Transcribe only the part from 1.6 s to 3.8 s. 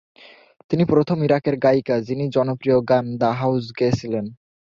গায়িকা যিনি জনপ্রিয় গান "দ্য হাউজ"